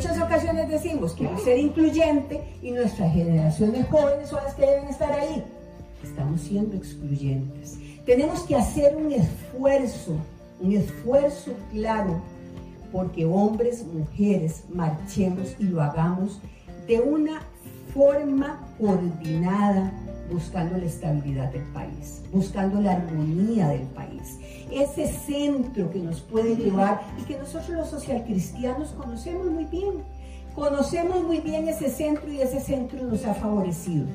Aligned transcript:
muchas 0.00 0.22
ocasiones 0.22 0.66
decimos 0.70 1.12
que 1.12 1.28
ser 1.44 1.58
incluyente 1.58 2.40
y 2.62 2.70
nuestras 2.70 3.12
generaciones 3.12 3.86
jóvenes 3.88 4.30
son 4.30 4.42
las 4.42 4.54
que 4.54 4.62
deben 4.62 4.88
estar 4.88 5.12
ahí. 5.12 5.44
Estamos 6.02 6.40
siendo 6.40 6.74
excluyentes. 6.74 7.78
Tenemos 8.06 8.44
que 8.44 8.56
hacer 8.56 8.96
un 8.96 9.12
esfuerzo, 9.12 10.16
un 10.58 10.72
esfuerzo 10.72 11.52
claro, 11.70 12.18
porque 12.90 13.26
hombres, 13.26 13.84
mujeres, 13.84 14.64
marchemos 14.72 15.54
y 15.58 15.64
lo 15.64 15.82
hagamos 15.82 16.40
de 16.88 16.98
una 16.98 17.42
forma 17.92 18.58
coordinada, 18.80 19.92
buscando 20.32 20.78
la 20.78 20.86
estabilidad 20.86 21.52
del 21.52 21.64
país, 21.74 22.22
buscando 22.32 22.80
la 22.80 22.92
armonía 22.92 23.68
del 23.68 23.86
país. 23.88 24.38
Ese 24.72 25.06
centro 25.06 25.90
que 25.90 25.98
nos 25.98 26.20
puede 26.20 26.56
llevar 26.56 27.02
y 27.20 27.24
que 27.24 27.38
nosotros 27.38 27.70
los 27.70 27.90
socialcristianos 27.90 28.90
conocemos 28.92 29.46
muy 29.46 29.64
bien. 29.64 30.04
Conocemos 30.54 31.22
muy 31.24 31.38
bien 31.40 31.68
ese 31.68 31.88
centro 31.88 32.32
y 32.32 32.40
ese 32.40 32.60
centro 32.60 33.02
nos 33.02 33.24
ha 33.24 33.34
favorecido. 33.34 34.06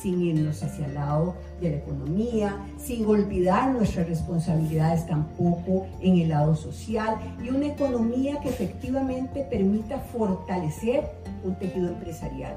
Sin 0.00 0.22
irnos 0.22 0.62
hacia 0.62 0.86
el 0.86 0.94
lado 0.94 1.34
de 1.60 1.70
la 1.70 1.76
economía, 1.76 2.56
sin 2.78 3.04
olvidar 3.04 3.72
nuestras 3.72 4.08
responsabilidades 4.08 5.06
tampoco 5.06 5.86
en 6.00 6.18
el 6.18 6.30
lado 6.30 6.56
social 6.56 7.16
y 7.44 7.50
una 7.50 7.66
economía 7.66 8.40
que 8.40 8.48
efectivamente 8.48 9.46
permita 9.50 9.98
fortalecer 9.98 11.04
un 11.44 11.58
tejido 11.58 11.88
empresarial, 11.88 12.54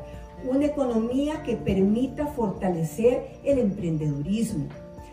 una 0.49 0.65
economía 0.65 1.43
que 1.43 1.57
permita 1.57 2.27
fortalecer 2.27 3.39
el 3.43 3.59
emprendedurismo, 3.59 4.67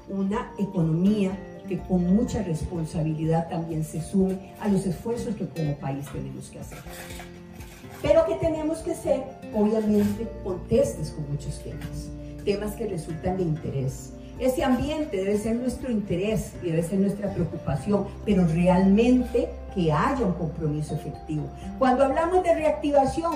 una 0.08 0.52
economía 0.58 1.36
que 1.70 1.78
con 1.78 2.16
mucha 2.16 2.42
responsabilidad 2.42 3.48
también 3.48 3.84
se 3.84 4.02
sume 4.02 4.52
a 4.60 4.66
los 4.66 4.84
esfuerzos 4.86 5.36
que 5.36 5.46
como 5.46 5.76
país 5.76 6.04
tenemos 6.12 6.50
que 6.50 6.58
hacer. 6.58 6.78
Pero 8.02 8.26
que 8.26 8.34
tenemos 8.34 8.78
que 8.78 8.92
ser, 8.92 9.22
obviamente, 9.54 10.26
contestes 10.42 11.12
con 11.12 11.30
muchos 11.30 11.62
temas, 11.62 12.08
temas 12.44 12.74
que 12.74 12.88
resultan 12.88 13.36
de 13.36 13.44
interés. 13.44 14.14
Ese 14.40 14.64
ambiente 14.64 15.18
debe 15.18 15.38
ser 15.38 15.54
nuestro 15.54 15.92
interés 15.92 16.54
y 16.60 16.70
debe 16.70 16.82
ser 16.82 16.98
nuestra 16.98 17.32
preocupación, 17.32 18.06
pero 18.24 18.44
realmente 18.48 19.48
que 19.72 19.92
haya 19.92 20.26
un 20.26 20.32
compromiso 20.32 20.96
efectivo. 20.96 21.48
Cuando 21.78 22.04
hablamos 22.04 22.42
de 22.42 22.52
reactivación, 22.52 23.34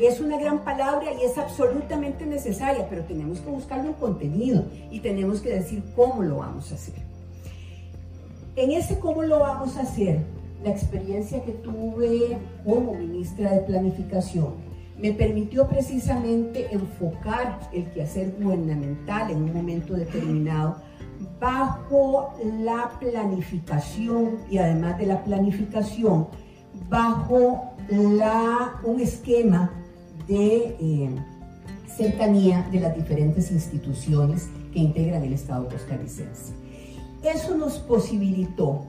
es 0.00 0.20
una 0.20 0.40
gran 0.40 0.64
palabra 0.64 1.12
y 1.12 1.24
es 1.24 1.38
absolutamente 1.38 2.26
necesaria, 2.26 2.84
pero 2.90 3.04
tenemos 3.04 3.38
que 3.38 3.48
buscarlo 3.48 3.90
en 3.90 3.94
contenido 3.94 4.64
y 4.90 4.98
tenemos 4.98 5.40
que 5.40 5.50
decir 5.50 5.84
cómo 5.94 6.24
lo 6.24 6.38
vamos 6.38 6.72
a 6.72 6.74
hacer. 6.74 7.15
En 8.56 8.72
ese 8.72 8.98
cómo 8.98 9.22
lo 9.22 9.40
vamos 9.40 9.76
a 9.76 9.82
hacer, 9.82 10.20
la 10.64 10.70
experiencia 10.70 11.44
que 11.44 11.52
tuve 11.52 12.38
como 12.64 12.94
ministra 12.94 13.52
de 13.52 13.60
Planificación 13.60 14.54
me 14.98 15.12
permitió 15.12 15.68
precisamente 15.68 16.66
enfocar 16.72 17.68
el 17.74 17.84
quehacer 17.90 18.34
gubernamental 18.40 19.30
en 19.30 19.42
un 19.42 19.52
momento 19.52 19.92
determinado 19.92 20.76
bajo 21.38 22.32
la 22.62 22.92
planificación 22.98 24.38
y 24.50 24.56
además 24.56 24.96
de 24.96 25.04
la 25.04 25.22
planificación, 25.22 26.28
bajo 26.88 27.74
la, 27.90 28.80
un 28.84 29.00
esquema 29.00 29.70
de 30.26 30.76
eh, 30.80 31.10
cercanía 31.94 32.66
de 32.72 32.80
las 32.80 32.96
diferentes 32.96 33.50
instituciones 33.50 34.48
que 34.72 34.78
integran 34.78 35.24
el 35.24 35.34
Estado 35.34 35.68
costarricense. 35.68 36.65
Eso 37.26 37.56
nos 37.56 37.78
posibilitó 37.78 38.84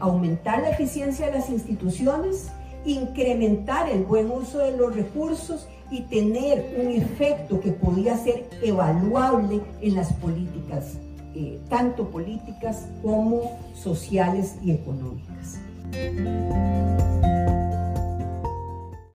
aumentar 0.00 0.62
la 0.62 0.70
eficiencia 0.70 1.26
de 1.26 1.32
las 1.32 1.50
instituciones, 1.50 2.48
incrementar 2.86 3.90
el 3.90 4.04
buen 4.04 4.30
uso 4.30 4.58
de 4.58 4.74
los 4.74 4.96
recursos 4.96 5.68
y 5.90 6.00
tener 6.02 6.74
un 6.80 6.90
efecto 6.90 7.60
que 7.60 7.72
podía 7.72 8.16
ser 8.16 8.48
evaluable 8.62 9.60
en 9.82 9.94
las 9.94 10.10
políticas, 10.14 10.94
eh, 11.34 11.60
tanto 11.68 12.08
políticas 12.08 12.86
como 13.02 13.58
sociales 13.74 14.56
y 14.64 14.70
económicas. 14.70 15.60